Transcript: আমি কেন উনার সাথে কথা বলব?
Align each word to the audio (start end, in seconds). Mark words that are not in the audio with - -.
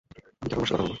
আমি 0.41 0.49
কেন 0.51 0.57
উনার 0.57 0.69
সাথে 0.69 0.71
কথা 0.71 0.77
বলব? 0.81 0.89